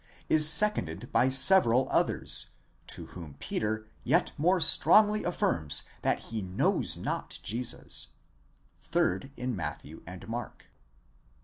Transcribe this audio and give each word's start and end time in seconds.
is 0.29 0.49
seconded 0.51 1.11
by 1.11 1.29
several 1.29 1.87
others, 1.91 2.53
to 2.87 3.05
whom 3.13 3.35
Peter 3.35 3.85
yet 4.03 4.31
more 4.35 4.59
strongly 4.59 5.23
affirms 5.23 5.83
that 6.01 6.17
he 6.17 6.41
knows 6.41 6.97
not 6.97 7.39
Jesus 7.43 8.07
(3rd 8.91 9.29
in 9.37 9.55
Matthew 9.55 10.01
and 10.07 10.27
Mark). 10.27 10.71